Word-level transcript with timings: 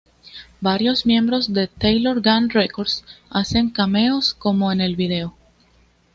Varios 0.61 1.05
miembros 1.05 1.53
de 1.53 1.67
Taylor 1.67 2.21
Gang 2.21 2.49
Records 2.51 3.05
hacen 3.29 3.69
cameos 3.69 4.33
como 4.33 4.71
en 4.71 4.81
el 4.81 4.95
video. 4.95 5.35